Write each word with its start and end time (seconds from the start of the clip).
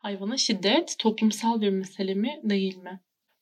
Hayvana 0.00 0.36
şiddet 0.36 0.96
toplumsal 0.98 1.60
bir 1.60 1.70
mesele 1.70 2.14
mi 2.14 2.40
değil 2.44 2.76
mi? 2.76 3.00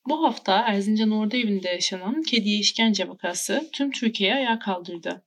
Bu 0.08 0.24
hafta 0.24 0.58
Erzincan 0.58 1.10
Ordu 1.10 1.36
Evi'nde 1.36 1.68
yaşanan 1.68 2.22
kediye 2.22 2.58
işkence 2.58 3.08
vakası 3.08 3.68
tüm 3.72 3.90
Türkiye'ye 3.90 4.36
ayağa 4.36 4.58
kaldırdı. 4.58 5.24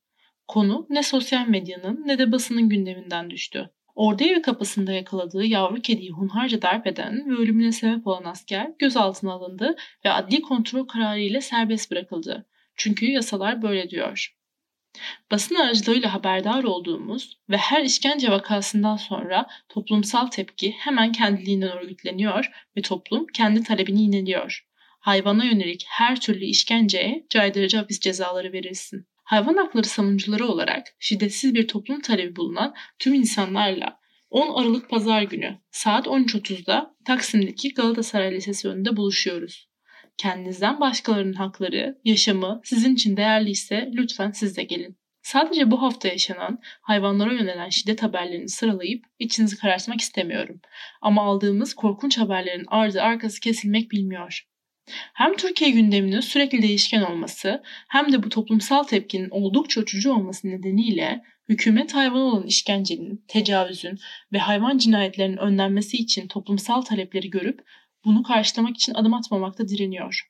Konu 0.48 0.88
ne 0.90 1.04
sosyal 1.04 1.48
medyanın 1.48 2.04
ne 2.08 2.20
de 2.20 2.32
basının 2.32 2.70
gündeminden 2.70 3.30
düştü. 3.30 3.70
Ordu 3.96 4.24
evi 4.24 4.42
kapısında 4.42 4.92
yakaladığı 4.92 5.46
yavru 5.46 5.82
kediyi 5.82 6.12
hunharca 6.12 6.62
darp 6.62 6.88
eden 6.88 7.30
ve 7.30 7.34
ölümüne 7.34 7.72
sebep 7.72 8.08
olan 8.08 8.24
asker 8.24 8.72
gözaltına 8.80 9.34
alındı 9.34 9.76
ve 10.06 10.12
adli 10.12 10.42
kontrol 10.42 10.88
kararı 10.88 11.22
ile 11.22 11.42
serbest 11.42 11.92
bırakıldı. 11.92 12.46
Çünkü 12.76 13.06
yasalar 13.06 13.62
böyle 13.62 13.90
diyor. 13.90 14.36
Basın 15.32 15.56
aracılığıyla 15.56 16.14
haberdar 16.14 16.64
olduğumuz 16.64 17.38
ve 17.50 17.58
her 17.58 17.84
işkence 17.84 18.32
vakasından 18.32 18.98
sonra 18.98 19.48
toplumsal 19.70 20.28
tepki 20.28 20.72
hemen 20.72 21.12
kendiliğinden 21.12 21.78
örgütleniyor 21.78 22.52
ve 22.78 22.82
toplum 22.82 23.28
kendi 23.28 23.64
talebini 23.64 24.02
yineliyor. 24.02 24.66
Hayvana 25.00 25.46
yönelik 25.46 25.86
her 25.88 26.20
türlü 26.20 26.46
işkenceye 26.46 27.26
caydırıcı 27.30 27.78
hapis 27.78 28.00
cezaları 28.00 28.54
verilsin. 28.54 29.08
Hayvan 29.24 29.58
hakları 29.58 29.86
savunucuları 29.86 30.48
olarak 30.48 30.88
şiddetsiz 31.00 31.56
bir 31.56 31.68
toplum 31.68 32.02
talebi 32.02 32.36
bulunan 32.36 32.76
tüm 33.00 33.14
insanlarla 33.14 34.00
10 34.30 34.62
Aralık 34.62 34.90
Pazar 34.90 35.22
günü 35.22 35.58
saat 35.72 36.08
13.30'da 36.08 36.96
Taksim'deki 37.06 37.74
Galatasaray 37.74 38.32
Lisesi 38.36 38.68
önünde 38.68 38.98
buluşuyoruz. 38.98 39.71
Kendinizden 40.22 40.80
başkalarının 40.80 41.34
hakları, 41.34 42.00
yaşamı 42.06 42.62
sizin 42.64 42.96
için 42.96 43.18
değerliyse 43.18 43.92
lütfen 43.94 44.32
siz 44.32 44.58
de 44.58 44.64
gelin. 44.64 44.98
Sadece 45.22 45.72
bu 45.72 45.82
hafta 45.82 46.08
yaşanan 46.08 46.60
hayvanlara 46.82 47.34
yönelen 47.34 47.70
şiddet 47.70 48.04
haberlerini 48.04 48.50
sıralayıp 48.50 49.06
içinizi 49.20 49.58
karartmak 49.58 50.02
istemiyorum. 50.02 50.62
Ama 51.02 51.22
aldığımız 51.22 51.74
korkunç 51.74 52.18
haberlerin 52.18 52.66
ardı 52.68 53.02
arkası 53.02 53.40
kesilmek 53.40 53.92
bilmiyor. 53.92 54.48
Hem 55.14 55.36
Türkiye 55.36 55.70
gündeminin 55.70 56.20
sürekli 56.20 56.62
değişken 56.62 57.02
olması 57.02 57.64
hem 57.88 58.14
de 58.14 58.24
bu 58.24 58.30
toplumsal 58.30 58.84
tepkinin 58.84 59.30
oldukça 59.30 59.82
uçucu 59.82 60.12
olması 60.12 60.48
nedeniyle 60.48 61.22
hükümet 61.50 61.96
hayvana 61.96 62.24
olan 62.24 62.48
işkencenin, 62.48 63.26
tecavüzün 63.28 64.00
ve 64.34 64.38
hayvan 64.38 64.78
cinayetlerinin 64.78 65.38
önlenmesi 65.38 65.98
için 65.98 66.28
toplumsal 66.28 66.82
talepleri 66.82 67.30
görüp 67.30 67.62
bunu 68.06 68.24
karşılamak 68.24 68.76
için 68.76 68.94
adım 68.94 69.14
atmamakta 69.14 69.68
direniyor. 69.68 70.28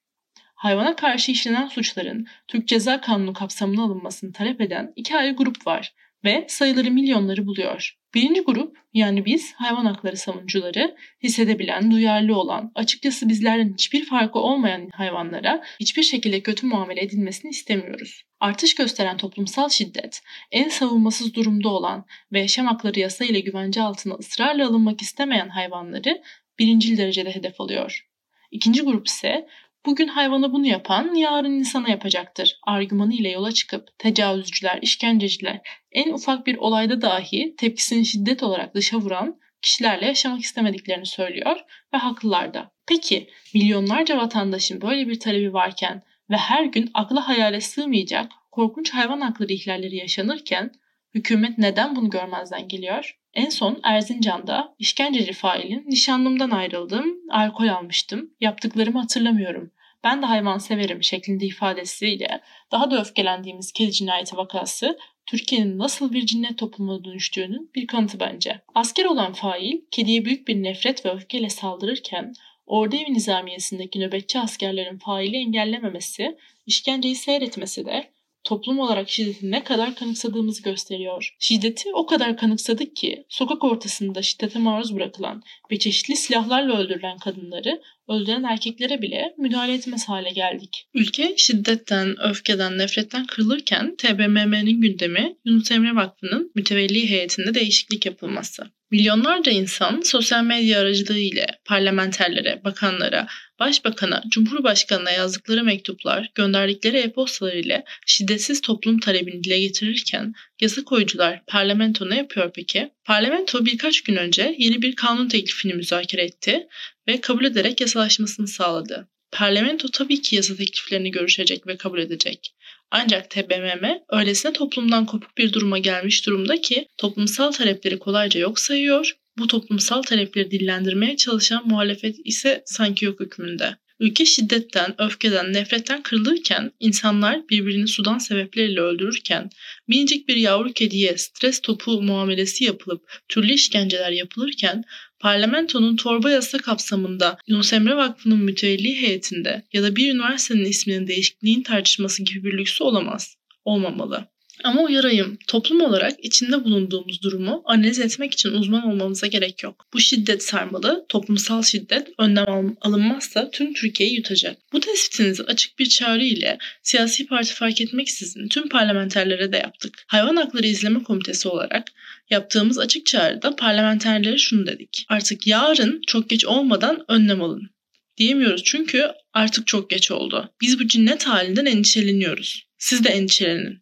Hayvana 0.56 0.96
karşı 0.96 1.32
işlenen 1.32 1.68
suçların 1.68 2.28
Türk 2.48 2.68
Ceza 2.68 3.02
Kanunu 3.02 3.34
kapsamına 3.34 3.84
alınmasını 3.84 4.34
talep 4.34 4.62
eden 4.62 4.94
iki 4.96 5.18
ayrı 5.18 5.36
grup 5.36 5.68
var 5.68 5.94
ve 6.24 6.46
sayıları 6.50 6.92
milyonları 6.92 7.46
buluyor. 7.46 7.98
Birinci 8.14 8.42
grup 8.42 8.78
yani 8.94 9.26
biz 9.26 9.54
hayvan 9.54 9.86
hakları 9.86 10.18
savunucuları 10.18 10.96
hissedebilen, 11.24 11.92
duyarlı 11.92 12.36
olan, 12.36 12.72
açıkçası 12.76 13.30
bizlerden 13.30 13.74
hiçbir 13.74 14.06
farkı 14.06 14.40
olmayan 14.40 14.90
hayvanlara 14.94 15.64
hiçbir 15.80 16.04
şekilde 16.04 16.44
kötü 16.44 16.68
muamele 16.68 17.02
edilmesini 17.02 17.52
istemiyoruz. 17.52 18.24
Artış 18.40 18.76
gösteren 18.76 19.18
toplumsal 19.18 19.70
şiddet, 19.70 20.22
en 20.52 20.70
savunmasız 20.70 21.34
durumda 21.34 21.70
olan 21.70 22.06
ve 22.32 22.40
yaşam 22.40 22.66
hakları 22.66 23.00
yasa 23.00 23.26
ile 23.26 23.40
güvence 23.40 23.82
altına 23.82 24.14
ısrarla 24.14 24.68
alınmak 24.68 25.02
istemeyen 25.02 25.50
hayvanları 25.50 26.22
birincil 26.62 26.98
derecede 26.98 27.36
hedef 27.36 27.62
alıyor. 27.62 28.08
İkinci 28.52 28.82
grup 28.82 29.08
ise 29.08 29.48
bugün 29.86 30.08
hayvana 30.08 30.54
bunu 30.54 30.68
yapan 30.68 31.16
yarın 31.16 31.52
insana 31.52 31.90
yapacaktır 31.90 32.60
argümanı 32.64 33.14
ile 33.14 33.30
yola 33.30 33.52
çıkıp 33.52 34.00
tecavüzcüler, 34.00 34.80
işkenceciler 34.82 35.62
en 35.92 36.14
ufak 36.14 36.48
bir 36.48 36.56
olayda 36.56 37.02
dahi 37.02 37.56
tepkisini 37.58 38.06
şiddet 38.06 38.44
olarak 38.44 38.76
dışa 38.76 38.98
vuran 38.98 39.40
kişilerle 39.62 40.06
yaşamak 40.06 40.42
istemediklerini 40.42 41.06
söylüyor 41.06 41.60
ve 41.94 41.98
haklılar 41.98 42.54
da. 42.54 42.72
Peki 42.88 43.30
milyonlarca 43.54 44.18
vatandaşın 44.18 44.82
böyle 44.82 45.08
bir 45.08 45.20
talebi 45.20 45.54
varken 45.54 46.04
ve 46.30 46.38
her 46.38 46.66
gün 46.66 46.92
akla 46.94 47.28
hayale 47.28 47.62
sığmayacak 47.62 48.32
korkunç 48.52 48.94
hayvan 48.94 49.22
hakları 49.22 49.54
ihlalleri 49.54 49.96
yaşanırken 49.96 50.72
hükümet 51.14 51.58
neden 51.58 51.96
bunu 51.96 52.10
görmezden 52.10 52.68
geliyor? 52.68 53.21
En 53.34 53.50
son 53.50 53.80
Erzincan'da 53.84 54.76
işkenceci 54.80 55.34
failin 55.34 55.84
nişanlımdan 55.88 56.50
ayrıldım, 56.50 57.18
alkol 57.32 57.68
almıştım, 57.68 58.34
yaptıklarımı 58.40 59.00
hatırlamıyorum. 59.00 59.72
Ben 60.04 60.22
de 60.22 60.26
hayvan 60.26 60.58
severim 60.58 61.04
şeklinde 61.04 61.46
ifadesiyle 61.46 62.42
daha 62.72 62.92
da 62.92 63.02
öfkelendiğimiz 63.02 63.72
kedi 63.72 63.92
cinayeti 63.92 64.38
vakası 64.38 64.98
Türkiye'nin 65.26 65.78
nasıl 65.78 66.14
bir 66.14 66.26
cinnet 66.26 66.58
toplumuna 66.58 67.04
dönüştüğünün 67.04 67.72
bir 67.76 67.88
kanıtı 67.88 68.20
bence. 68.20 68.62
Asker 68.76 69.06
olan 69.06 69.34
fail 69.34 69.82
kediye 69.92 70.26
büyük 70.26 70.48
bir 70.48 70.64
nefret 70.64 71.06
ve 71.06 71.12
öfkeyle 71.12 71.50
saldırırken 71.50 72.34
Ordu 72.66 72.96
Evi 72.96 73.14
Nizamiyesi'ndeki 73.14 74.00
nöbetçi 74.00 74.40
askerlerin 74.40 74.98
faili 74.98 75.38
engellememesi, 75.38 76.38
işkenceyi 76.66 77.16
seyretmesi 77.16 77.86
de 77.86 78.12
toplum 78.44 78.80
olarak 78.80 79.10
şiddeti 79.10 79.52
ne 79.52 79.64
kadar 79.64 79.96
kanıksadığımızı 79.96 80.64
gösteriyor. 80.64 81.36
Şiddeti 81.40 81.90
o 81.94 82.06
kadar 82.06 82.38
kanıksadık 82.38 82.96
ki 82.96 83.26
sokak 83.30 83.64
ortasında 83.64 84.22
şiddete 84.22 84.60
maruz 84.60 84.96
bırakılan 84.96 85.44
ve 85.72 85.80
çeşitli 85.80 86.16
silahlarla 86.16 86.78
öldürülen 86.78 87.18
kadınları 87.18 87.82
öldüren 88.12 88.44
erkeklere 88.44 89.02
bile 89.02 89.34
müdahale 89.38 89.74
etmez 89.74 90.10
hale 90.10 90.30
geldik. 90.30 90.88
Ülke 90.94 91.34
şiddetten, 91.38 92.16
öfkeden, 92.30 92.78
nefretten 92.78 93.26
kırılırken 93.26 93.96
TBMM'nin 93.96 94.82
gündemi 94.82 95.36
Yunus 95.46 95.72
Emre 95.72 95.96
Vakfı'nın 95.96 96.52
mütevelli 96.56 97.10
heyetinde 97.10 97.54
değişiklik 97.54 98.06
yapılması. 98.06 98.64
Milyonlarca 98.92 99.52
insan 99.52 100.02
sosyal 100.02 100.44
medya 100.44 100.80
aracılığı 100.80 101.20
ile 101.20 101.48
parlamenterlere, 101.66 102.62
bakanlara, 102.64 103.28
başbakana, 103.60 104.24
cumhurbaşkanına 104.30 105.12
yazdıkları 105.12 105.64
mektuplar, 105.64 106.32
gönderdikleri 106.36 106.98
e-postalar 106.98 107.54
ile 107.54 107.84
şiddetsiz 108.06 108.62
toplum 108.62 109.00
talebini 109.00 109.44
dile 109.44 109.60
getirirken 109.60 110.34
yasa 110.62 110.84
koyucular 110.84 111.42
parlamento 111.48 112.10
ne 112.10 112.18
yapıyor 112.18 112.52
peki? 112.56 112.92
Parlamento 113.06 113.66
birkaç 113.66 114.02
gün 114.02 114.16
önce 114.16 114.56
yeni 114.58 114.82
bir 114.82 114.96
kanun 114.96 115.28
teklifini 115.28 115.74
müzakere 115.74 116.24
etti 116.24 116.68
ve 117.12 117.22
kabul 117.22 117.46
ederek 117.46 117.82
yasalaşmasını 117.82 118.48
sağladı. 118.48 119.08
Parlamento 119.32 119.88
tabii 119.88 120.22
ki 120.22 120.36
yasa 120.36 120.56
tekliflerini 120.56 121.12
görüşecek 121.12 121.68
ve 121.68 121.78
kabul 121.78 122.00
edecek. 122.00 122.56
Ancak 122.92 123.30
TBMM 123.30 124.00
öylesine 124.10 124.54
toplumdan 124.54 125.06
kopuk 125.06 125.38
bir 125.38 125.54
duruma 125.54 125.78
gelmiş 125.78 126.26
durumda 126.26 126.62
ki 126.62 126.88
toplumsal 126.98 127.52
talepleri 127.52 128.00
kolayca 128.00 128.40
yok 128.40 128.60
sayıyor. 128.60 129.18
Bu 129.38 129.48
toplumsal 129.48 130.02
talepleri 130.02 130.52
dillendirmeye 130.52 131.18
çalışan 131.18 131.68
muhalefet 131.68 132.16
ise 132.26 132.64
sanki 132.66 133.06
yok 133.06 133.20
hükmünde. 133.20 133.76
Ülke 134.00 134.26
şiddetten, 134.26 134.96
öfkeden, 135.02 135.54
nefretten 135.54 136.04
kırılırken, 136.04 136.72
insanlar 136.80 137.50
birbirini 137.50 137.88
sudan 137.88 138.18
sebepleriyle 138.18 138.82
öldürürken, 138.82 139.50
minicik 139.88 140.28
bir 140.28 140.36
yavru 140.36 140.74
kediye 140.74 141.18
stres 141.18 141.62
topu 141.62 142.02
muamelesi 142.02 142.64
yapılıp 142.64 143.22
türlü 143.30 143.54
işkenceler 143.54 144.12
yapılırken, 144.12 144.84
parlamentonun 145.22 145.96
torba 145.96 146.32
yasa 146.32 146.58
kapsamında 146.58 147.38
Yunus 147.48 147.74
Emre 147.74 147.96
Vakfı'nın 147.96 148.38
mütevelli 148.38 149.02
heyetinde 149.02 149.64
ya 149.74 149.84
da 149.84 149.96
bir 149.96 150.14
üniversitenin 150.14 150.66
isminin 150.66 151.08
değişikliğin 151.08 151.64
tartışması 151.64 152.24
gibi 152.24 152.44
bir 152.44 152.58
lüksü 152.58 152.84
olamaz, 152.84 153.36
olmamalı. 153.66 154.28
Ama 154.64 154.82
uyarayım, 154.82 155.38
toplum 155.48 155.82
olarak 155.82 156.26
içinde 156.26 156.64
bulunduğumuz 156.64 157.22
durumu 157.22 157.64
analiz 157.66 158.00
etmek 158.00 158.34
için 158.34 158.50
uzman 158.50 158.88
olmamıza 158.88 159.28
gerek 159.28 159.64
yok. 159.64 159.86
Bu 159.94 160.00
şiddet 160.00 160.44
sarmalı, 160.44 161.06
toplumsal 161.10 161.64
şiddet 161.64 162.08
önlem 162.18 162.76
alınmazsa 162.82 163.52
tüm 163.52 163.74
Türkiye'yi 163.74 164.16
yutacak. 164.16 164.58
Bu 164.74 164.80
tespitinizi 164.80 165.44
açık 165.44 165.80
bir 165.80 165.86
çağrı 165.86 166.24
ile 166.24 166.58
siyasi 166.84 167.28
parti 167.28 167.54
fark 167.54 167.82
etmeksizin 167.82 168.48
tüm 168.48 168.70
parlamenterlere 168.70 169.52
de 169.52 169.58
yaptık. 169.58 170.04
Hayvan 170.08 170.36
Hakları 170.36 170.68
İzleme 170.68 171.04
Komitesi 171.04 171.48
olarak 171.48 171.92
yaptığımız 172.30 172.80
açık 172.80 173.06
çağrıda 173.06 173.56
parlamenterlere 173.56 174.38
şunu 174.38 174.68
dedik. 174.68 175.06
Artık 175.10 175.48
yarın 175.48 176.02
çok 176.08 176.30
geç 176.30 176.46
olmadan 176.46 177.06
önlem 177.08 177.42
alın 177.42 177.70
diyemiyoruz 178.18 178.64
çünkü 178.64 179.12
artık 179.34 179.68
çok 179.68 179.90
geç 179.90 180.12
oldu. 180.12 180.52
Biz 180.62 180.80
bu 180.80 180.88
cinnet 180.88 181.28
halinden 181.28 181.66
endişeleniyoruz. 181.66 182.66
Siz 182.78 183.04
de 183.04 183.10
endişelenin. 183.10 183.81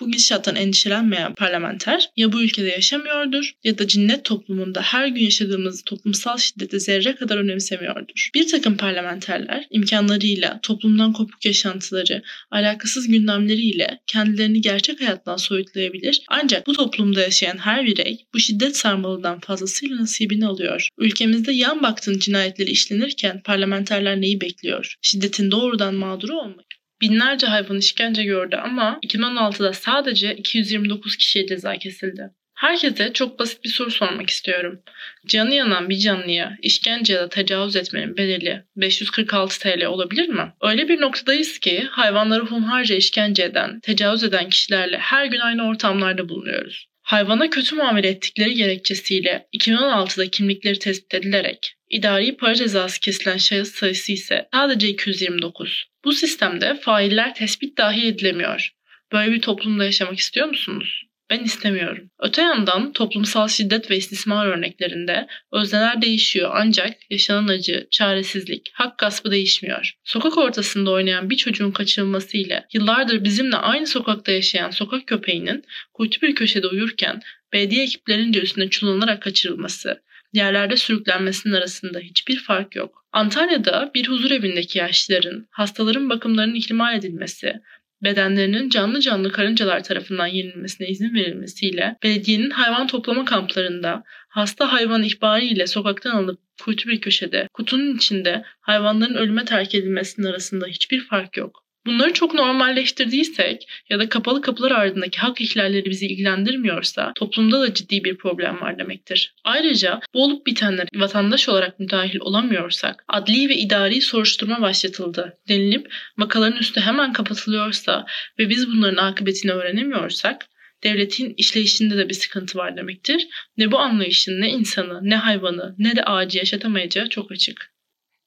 Bu 0.00 0.10
gidişattan 0.10 0.56
endişelenmeyen 0.56 1.34
parlamenter 1.34 2.10
ya 2.16 2.32
bu 2.32 2.42
ülkede 2.42 2.68
yaşamıyordur 2.68 3.52
ya 3.64 3.78
da 3.78 3.88
cinnet 3.88 4.24
toplumunda 4.24 4.82
her 4.82 5.06
gün 5.06 5.20
yaşadığımız 5.20 5.82
toplumsal 5.82 6.38
şiddeti 6.38 6.80
zerre 6.80 7.14
kadar 7.14 7.36
önemsemiyordur. 7.36 8.30
Bir 8.34 8.48
takım 8.48 8.76
parlamenterler 8.76 9.66
imkanlarıyla, 9.70 10.60
toplumdan 10.62 11.12
kopuk 11.12 11.44
yaşantıları, 11.44 12.22
alakasız 12.50 13.08
gündemleriyle 13.08 14.00
kendilerini 14.06 14.60
gerçek 14.60 15.00
hayattan 15.00 15.36
soyutlayabilir. 15.36 16.22
Ancak 16.28 16.66
bu 16.66 16.72
toplumda 16.72 17.20
yaşayan 17.20 17.58
her 17.58 17.86
birey 17.86 18.26
bu 18.34 18.40
şiddet 18.40 18.76
sarmalıdan 18.76 19.40
fazlasıyla 19.40 19.96
nasibini 19.96 20.46
alıyor. 20.46 20.88
Ülkemizde 20.98 21.52
yan 21.52 21.82
baktığın 21.82 22.18
cinayetleri 22.18 22.70
işlenirken 22.70 23.42
parlamenterler 23.44 24.20
neyi 24.20 24.40
bekliyor? 24.40 24.94
Şiddetin 25.02 25.50
doğrudan 25.50 25.94
mağduru 25.94 26.38
olmayı. 26.38 26.69
Binlerce 27.00 27.46
hayvan 27.46 27.78
işkence 27.78 28.24
gördü 28.24 28.56
ama 28.56 28.98
2016'da 29.02 29.72
sadece 29.72 30.34
229 30.34 31.16
kişiye 31.16 31.46
ceza 31.46 31.76
kesildi. 31.76 32.30
Herkese 32.54 33.12
çok 33.12 33.38
basit 33.38 33.64
bir 33.64 33.68
soru 33.68 33.90
sormak 33.90 34.30
istiyorum. 34.30 34.82
Canı 35.26 35.54
yanan 35.54 35.88
bir 35.88 35.98
canlıya 35.98 36.56
işkence 36.62 37.14
ya 37.14 37.20
da 37.20 37.28
tecavüz 37.28 37.76
etmenin 37.76 38.16
bedeli 38.16 38.64
546 38.76 39.60
TL 39.60 39.84
olabilir 39.84 40.28
mi? 40.28 40.52
Öyle 40.62 40.88
bir 40.88 41.00
noktadayız 41.00 41.58
ki 41.58 41.88
hayvanları 41.90 42.42
hunharca 42.42 42.96
işkence 42.96 43.42
eden, 43.42 43.80
tecavüz 43.80 44.24
eden 44.24 44.48
kişilerle 44.48 44.98
her 44.98 45.26
gün 45.26 45.40
aynı 45.40 45.68
ortamlarda 45.68 46.28
bulunuyoruz. 46.28 46.89
Hayvana 47.10 47.50
kötü 47.50 47.76
muamele 47.76 48.08
ettikleri 48.08 48.54
gerekçesiyle 48.54 49.48
2016'da 49.54 50.30
kimlikleri 50.30 50.78
tespit 50.78 51.14
edilerek 51.14 51.74
idari 51.88 52.36
para 52.36 52.54
cezası 52.54 53.00
kesilen 53.00 53.36
şahıs 53.36 53.74
sayısı 53.74 54.12
ise 54.12 54.48
sadece 54.54 54.88
229. 54.88 55.84
Bu 56.04 56.12
sistemde 56.12 56.74
failler 56.74 57.34
tespit 57.34 57.78
dahi 57.78 58.06
edilemiyor. 58.06 58.70
Böyle 59.12 59.32
bir 59.32 59.40
toplumda 59.40 59.84
yaşamak 59.84 60.18
istiyor 60.18 60.48
musunuz? 60.48 61.02
Ben 61.30 61.44
istemiyorum. 61.44 62.10
Öte 62.20 62.42
yandan 62.42 62.92
toplumsal 62.92 63.48
şiddet 63.48 63.90
ve 63.90 63.96
istismar 63.96 64.46
örneklerinde 64.46 65.26
özneler 65.52 66.02
değişiyor 66.02 66.50
ancak 66.54 67.10
yaşanan 67.10 67.48
acı, 67.48 67.86
çaresizlik, 67.90 68.70
hak 68.74 68.98
gaspı 68.98 69.30
değişmiyor. 69.30 69.92
Sokak 70.04 70.38
ortasında 70.38 70.90
oynayan 70.90 71.30
bir 71.30 71.36
çocuğun 71.36 71.70
kaçırılması 71.70 72.36
ile 72.36 72.66
yıllardır 72.72 73.24
bizimle 73.24 73.56
aynı 73.56 73.86
sokakta 73.86 74.32
yaşayan 74.32 74.70
sokak 74.70 75.06
köpeğinin 75.06 75.64
kuytu 75.94 76.22
bir 76.22 76.34
köşede 76.34 76.66
uyurken 76.66 77.20
belediye 77.52 77.84
ekiplerince 77.84 78.40
üstüne 78.40 78.70
çulanarak 78.70 79.22
kaçırılması, 79.22 80.02
yerlerde 80.32 80.76
sürüklenmesinin 80.76 81.54
arasında 81.54 81.98
hiçbir 81.98 82.38
fark 82.38 82.76
yok. 82.76 83.06
Antalya'da 83.12 83.90
bir 83.94 84.08
huzur 84.08 84.30
evindeki 84.30 84.78
yaşlıların, 84.78 85.46
hastaların 85.50 86.10
bakımlarının 86.10 86.54
ihmal 86.54 86.96
edilmesi, 86.98 87.60
bedenlerinin 88.02 88.68
canlı 88.68 89.00
canlı 89.00 89.32
karıncalar 89.32 89.84
tarafından 89.84 90.26
yenilmesine 90.26 90.88
izin 90.88 91.14
verilmesiyle 91.14 91.96
belediyenin 92.02 92.50
hayvan 92.50 92.86
toplama 92.86 93.24
kamplarında 93.24 94.02
hasta 94.28 94.72
hayvan 94.72 95.02
ihbariyle 95.02 95.66
sokaktan 95.66 96.10
alıp 96.16 96.40
kuytu 96.64 96.88
bir 96.88 97.00
köşede 97.00 97.48
kutunun 97.52 97.96
içinde 97.96 98.44
hayvanların 98.60 99.14
ölüme 99.14 99.44
terk 99.44 99.74
edilmesinin 99.74 100.26
arasında 100.26 100.66
hiçbir 100.66 101.00
fark 101.00 101.36
yok. 101.36 101.69
Bunları 101.86 102.12
çok 102.12 102.34
normalleştirdiysek 102.34 103.68
ya 103.90 103.98
da 103.98 104.08
kapalı 104.08 104.40
kapılar 104.40 104.70
ardındaki 104.70 105.18
hak 105.18 105.40
ihlalleri 105.40 105.90
bizi 105.90 106.06
ilgilendirmiyorsa 106.06 107.12
toplumda 107.14 107.60
da 107.60 107.74
ciddi 107.74 108.04
bir 108.04 108.16
problem 108.16 108.60
var 108.60 108.78
demektir. 108.78 109.34
Ayrıca 109.44 110.00
bu 110.14 110.24
olup 110.24 110.46
bitenler 110.46 110.88
vatandaş 110.94 111.48
olarak 111.48 111.80
müdahil 111.80 112.20
olamıyorsak 112.20 113.04
adli 113.08 113.48
ve 113.48 113.56
idari 113.56 114.00
soruşturma 114.00 114.60
başlatıldı 114.60 115.38
denilip 115.48 115.92
vakaların 116.18 116.58
üstü 116.58 116.80
hemen 116.80 117.12
kapatılıyorsa 117.12 118.06
ve 118.38 118.48
biz 118.48 118.68
bunların 118.68 119.04
akıbetini 119.04 119.52
öğrenemiyorsak 119.52 120.46
devletin 120.84 121.34
işleyişinde 121.36 121.96
de 121.96 122.08
bir 122.08 122.14
sıkıntı 122.14 122.58
var 122.58 122.76
demektir. 122.76 123.28
Ve 123.58 123.72
bu 123.72 123.78
anlayışın 123.78 124.40
ne 124.40 124.50
insanı, 124.50 125.00
ne 125.02 125.16
hayvanı, 125.16 125.74
ne 125.78 125.96
de 125.96 126.04
ağacı 126.04 126.38
yaşatamayacağı 126.38 127.08
çok 127.08 127.32
açık. 127.32 127.72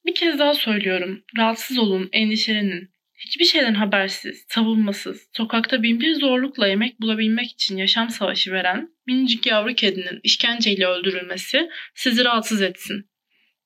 Bir 0.05 0.15
kez 0.15 0.39
daha 0.39 0.53
söylüyorum. 0.53 1.23
Rahatsız 1.37 1.77
olun, 1.77 2.09
endişelenin. 2.11 2.92
Hiçbir 3.17 3.45
şeyden 3.45 3.73
habersiz, 3.73 4.45
savunmasız, 4.49 5.29
sokakta 5.37 5.83
binbir 5.83 6.15
zorlukla 6.15 6.67
yemek 6.67 7.01
bulabilmek 7.01 7.51
için 7.51 7.77
yaşam 7.77 8.09
savaşı 8.09 8.51
veren 8.51 8.89
minicik 9.07 9.45
yavru 9.45 9.75
kedinin 9.75 10.19
işkenceyle 10.23 10.87
öldürülmesi 10.87 11.69
sizi 11.95 12.25
rahatsız 12.25 12.61
etsin. 12.61 13.09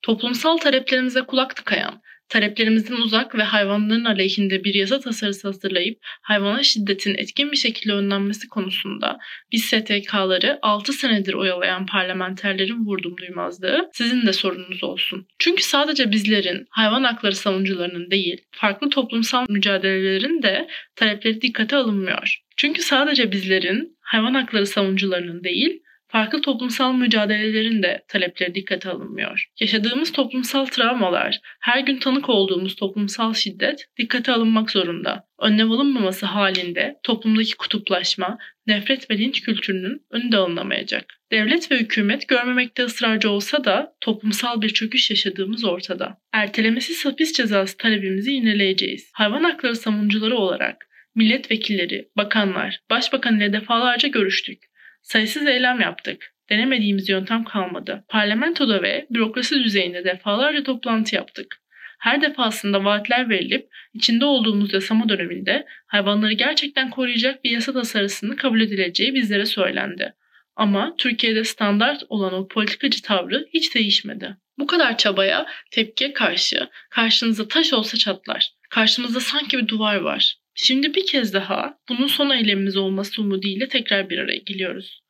Toplumsal 0.02 0.58
taleplerimize 0.58 1.22
kulak 1.22 1.56
tıkayan, 1.56 2.02
taleplerimizden 2.30 2.96
uzak 2.96 3.36
ve 3.36 3.44
hayvanların 3.44 4.06
aleyhinde 4.06 4.64
bir 4.64 4.74
yasa 4.74 5.00
tasarısı 5.00 5.48
hazırlayıp 5.48 6.00
hayvana 6.22 6.64
şiddetin 6.64 7.16
etkin 7.16 7.52
bir 7.52 7.58
şekilde 7.58 7.94
önlenmesi 7.94 8.48
konusunda 8.48 9.18
biz 9.52 9.66
STK'ları 9.66 10.60
6 10.62 10.94
senedir 10.94 11.34
oyalayan 11.34 11.86
parlamenterlerin 11.86 12.86
vurdum 12.86 13.18
duymazlığı 13.18 13.90
sizin 13.94 14.28
de 14.28 14.34
sorununuz 14.34 14.84
olsun. 14.84 15.28
Çünkü 15.40 15.64
sadece 15.64 16.12
bizlerin 16.12 16.68
hayvan 16.70 17.04
hakları 17.04 17.36
savunucularının 17.36 18.12
değil, 18.12 18.42
farklı 18.52 18.90
toplumsal 18.90 19.46
mücadelelerin 19.50 20.42
de 20.42 20.68
talepleri 20.96 21.42
dikkate 21.42 21.76
alınmıyor. 21.76 22.38
Çünkü 22.58 22.82
sadece 22.82 23.32
bizlerin 23.32 23.98
hayvan 24.02 24.34
hakları 24.34 24.66
savunucularının 24.66 25.44
değil, 25.44 25.82
farklı 26.08 26.42
toplumsal 26.42 26.94
mücadelelerin 26.94 27.84
de 27.84 28.06
talepleri 28.08 28.56
dikkate 28.56 28.90
alınmıyor. 28.90 29.46
Yaşadığımız 29.60 30.12
toplumsal 30.12 30.66
travmalar, 30.66 31.40
her 31.60 31.80
gün 31.80 31.98
tanık 31.98 32.30
olduğumuz 32.30 32.76
toplumsal 32.76 33.34
şiddet 33.34 33.86
dikkate 33.98 34.32
alınmak 34.32 34.72
zorunda. 34.72 35.28
Önlem 35.40 35.72
alınmaması 35.72 36.26
halinde 36.26 37.00
toplumdaki 37.04 37.58
kutuplaşma, 37.58 38.38
nefret 38.68 39.12
ve 39.12 39.18
linç 39.18 39.42
kültürünün 39.42 40.02
önü 40.12 40.32
de 40.32 40.38
alınamayacak. 40.38 41.06
Devlet 41.32 41.72
ve 41.72 41.78
hükümet 41.78 42.28
görmemekte 42.28 42.84
ısrarcı 42.84 43.30
olsa 43.30 43.64
da 43.64 43.96
toplumsal 44.02 44.62
bir 44.62 44.70
çöküş 44.70 45.10
yaşadığımız 45.10 45.64
ortada. 45.64 46.18
Ertelemesiz 46.34 47.06
hapis 47.06 47.34
cezası 47.34 47.78
talebimizi 47.78 48.32
yineleyeceğiz. 48.32 49.10
Hayvan 49.14 49.44
hakları 49.44 49.76
savunucuları 49.76 50.38
olarak 50.38 50.88
milletvekilleri, 51.16 52.10
bakanlar, 52.18 52.80
başbakan 52.90 53.38
ile 53.38 53.54
defalarca 53.54 54.08
görüştük. 54.08 54.64
Sayısız 55.02 55.48
eylem 55.48 55.80
yaptık. 55.80 56.34
Denemediğimiz 56.50 57.10
yöntem 57.10 57.44
kalmadı. 57.44 58.06
Parlamentoda 58.10 58.82
ve 58.82 59.08
bürokrasi 59.10 59.56
düzeyinde 59.64 60.04
defalarca 60.04 60.64
toplantı 60.64 61.16
yaptık. 61.16 61.62
Her 62.00 62.22
defasında 62.22 62.84
vaatler 62.84 63.30
verilip 63.30 63.68
içinde 63.94 64.26
olduğumuz 64.26 64.74
yasama 64.74 65.10
döneminde 65.10 65.66
hayvanları 65.88 66.34
gerçekten 66.34 66.90
koruyacak 66.90 67.44
bir 67.44 67.52
yasa 67.52 67.74
tasarısını 67.74 68.36
kabul 68.36 68.62
edileceği 68.62 69.14
bizlere 69.14 69.46
söylendi. 69.46 70.14
Ama 70.56 70.96
Türkiye'de 70.98 71.44
standart 71.44 72.04
olan 72.10 72.34
o 72.34 72.48
politikacı 72.48 73.02
tavrı 73.02 73.48
hiç 73.54 73.76
değişmedi. 73.76 74.38
Bu 74.60 74.68
kadar 74.68 74.98
çabaya, 74.98 75.46
tepkiye 75.72 76.14
karşı 76.14 76.70
karşınızda 76.90 77.48
taş 77.48 77.74
olsa 77.74 77.98
çatlar. 77.98 78.52
Karşımızda 78.70 79.20
sanki 79.20 79.58
bir 79.58 79.68
duvar 79.68 79.96
var. 79.96 80.36
Şimdi 80.60 80.94
bir 80.94 81.06
kez 81.06 81.34
daha 81.34 81.78
bunun 81.90 82.08
son 82.08 82.30
eylemimiz 82.30 82.78
olması 82.78 83.22
umuduyla 83.22 83.68
tekrar 83.68 84.10
bir 84.10 84.18
araya 84.18 84.38
geliyoruz. 84.38 85.02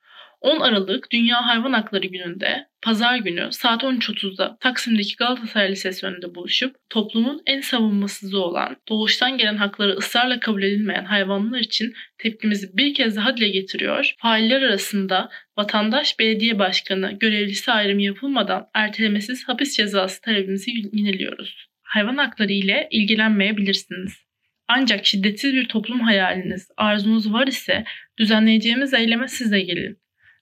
10 0.42 0.60
Aralık 0.60 1.12
Dünya 1.12 1.48
Hayvan 1.48 1.74
Hakları 1.74 2.08
Günü'nde 2.08 2.68
pazar 2.82 3.18
günü 3.18 3.48
saat 3.52 3.84
13.30'da 3.84 4.58
Taksim'deki 4.60 5.16
Galatasaray 5.16 5.72
Lisesi 5.72 6.06
önünde 6.06 6.36
buluşup 6.36 6.76
toplumun 6.90 7.42
en 7.46 7.62
savunmasızı 7.62 8.40
olan, 8.40 8.78
doğuştan 8.90 9.38
gelen 9.38 9.58
hakları 9.58 9.92
ısrarla 9.92 10.40
kabul 10.40 10.64
edilmeyen 10.64 11.06
hayvanlar 11.06 11.60
için 11.60 11.94
tepkimizi 12.18 12.78
bir 12.78 12.94
kez 12.94 13.16
daha 13.16 13.38
dile 13.38 13.50
getiriyor. 13.50 14.14
Failler 14.18 14.62
arasında 14.62 15.30
vatandaş 15.58 16.20
belediye 16.20 16.60
başkanı, 16.60 17.12
görevlisi 17.20 17.72
ayrımı 17.72 18.02
yapılmadan 18.02 18.66
ertelemesiz 18.74 19.48
hapis 19.48 19.78
cezası 19.78 20.22
talebimizi 20.22 20.72
yineliyoruz. 20.72 21.68
Hayvan 21.84 22.18
hakları 22.18 22.54
ile 22.54 22.88
ilgilenmeyebilirsiniz. 22.92 24.27
Ancak 24.68 25.06
şiddetsiz 25.06 25.54
bir 25.54 25.68
toplum 25.68 26.00
hayaliniz, 26.00 26.70
arzunuz 26.78 27.34
var 27.34 27.48
ise 27.48 27.84
düzenleyeceğimiz 28.18 28.94
eyleme 28.94 29.28
siz 29.28 29.52
de 29.52 29.62
gelin. 29.62 29.98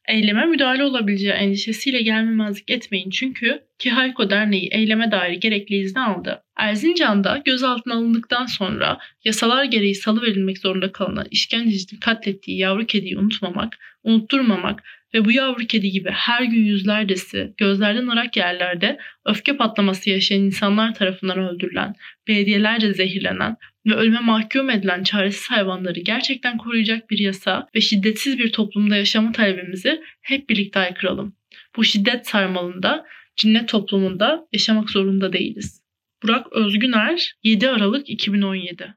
Eyleme 0.07 0.45
müdahale 0.45 0.83
olabileceği 0.83 1.33
endişesiyle 1.33 2.01
gelmemezlik 2.01 2.69
etmeyin 2.71 3.09
çünkü 3.09 3.61
Kihayko 3.79 4.29
Derneği 4.29 4.67
eyleme 4.67 5.11
dair 5.11 5.33
gerekli 5.33 5.75
izni 5.75 6.01
aldı. 6.01 6.43
Erzincan'da 6.57 7.41
gözaltına 7.45 7.93
alındıktan 7.93 8.45
sonra 8.45 8.97
yasalar 9.23 9.63
gereği 9.63 9.95
salı 9.95 10.21
verilmek 10.21 10.57
zorunda 10.57 10.91
kalınan 10.91 11.27
işkencecinin 11.31 11.99
katlettiği 11.99 12.57
yavru 12.57 12.85
kediyi 12.85 13.17
unutmamak, 13.17 13.77
unutturmamak 14.03 14.83
ve 15.15 15.25
bu 15.25 15.31
yavru 15.31 15.65
kedi 15.67 15.89
gibi 15.89 16.09
her 16.09 16.43
gün 16.43 16.65
yüzlercesi 16.65 17.53
gözlerden 17.57 18.07
ırak 18.07 18.37
yerlerde 18.37 18.97
öfke 19.25 19.57
patlaması 19.57 20.09
yaşayan 20.09 20.41
insanlar 20.41 20.93
tarafından 20.93 21.39
öldürülen, 21.39 21.95
belediyelerce 22.27 22.93
zehirlenen 22.93 23.55
ve 23.85 23.93
ölüme 23.95 24.19
mahkum 24.19 24.69
edilen 24.69 25.03
çaresiz 25.03 25.51
hayvanları 25.51 25.99
gerçekten 25.99 26.57
koruyacak 26.57 27.09
bir 27.09 27.19
yasa 27.19 27.67
ve 27.75 27.81
şiddetsiz 27.81 28.39
bir 28.39 28.51
toplumda 28.51 28.95
yaşama 28.95 29.31
talebimizi 29.31 30.01
hep 30.21 30.49
birlikte 30.49 30.79
aykıralım. 30.79 31.35
Bu 31.75 31.83
şiddet 31.83 32.27
sarmalında, 32.27 33.05
cinnet 33.35 33.69
toplumunda 33.69 34.47
yaşamak 34.53 34.89
zorunda 34.89 35.33
değiliz. 35.33 35.81
Burak 36.23 36.53
Özgüner 36.53 37.33
7 37.43 37.69
Aralık 37.69 38.09
2017 38.09 38.95